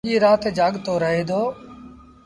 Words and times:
سڄيٚ 0.05 0.21
رآت 0.23 0.43
جآڳتو 0.57 0.93
رهي 1.03 1.21
دو۔ 1.29 1.41